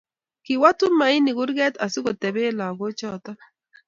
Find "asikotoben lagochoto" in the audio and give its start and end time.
1.85-3.31